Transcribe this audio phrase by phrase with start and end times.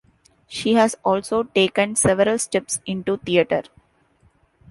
[0.47, 3.61] She has also taken several steps into Theater.